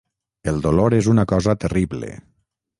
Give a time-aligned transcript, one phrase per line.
[0.51, 2.13] El dolor és una cosa terrible.